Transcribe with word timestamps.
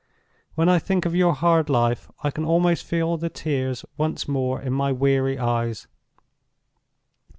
When 0.55 0.67
I 0.67 0.79
think 0.79 1.05
of 1.05 1.13
your 1.13 1.35
hard 1.35 1.69
life, 1.69 2.09
I 2.23 2.31
can 2.31 2.43
almost 2.43 2.83
feel 2.85 3.17
the 3.17 3.29
tears 3.29 3.85
once 3.97 4.27
more 4.27 4.59
in 4.59 4.73
my 4.73 4.91
weary 4.91 5.37
eyes. 5.37 5.85